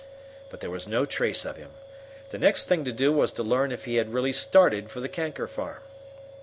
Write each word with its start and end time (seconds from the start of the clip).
But 0.49 0.61
there 0.61 0.71
was 0.71 0.87
no 0.87 1.05
trace 1.05 1.45
of 1.45 1.57
him. 1.57 1.73
The 2.31 2.39
next 2.39 2.63
thing 2.63 2.83
to 2.85 2.91
do 2.91 3.11
was 3.13 3.31
to 3.33 3.43
learn 3.43 3.71
if 3.71 3.85
he 3.85 3.97
had 3.97 4.11
really 4.15 4.33
started 4.33 4.89
for 4.89 4.99
the 4.99 5.07
Kanker 5.07 5.47
farm. 5.47 5.83